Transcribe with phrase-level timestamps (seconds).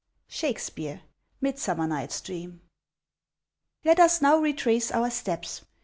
[0.29, 1.01] SHAKESPEARE:
[1.41, 2.61] Midsummer Night's Drc/im.
[3.85, 5.63] LET us now retrace our steps.